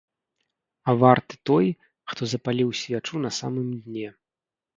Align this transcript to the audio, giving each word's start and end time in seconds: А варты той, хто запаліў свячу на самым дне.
А 0.87 0.95
варты 1.01 1.37
той, 1.49 1.67
хто 2.15 2.21
запаліў 2.33 2.73
свячу 2.81 3.15
на 3.27 3.31
самым 3.43 3.69
дне. 3.87 4.09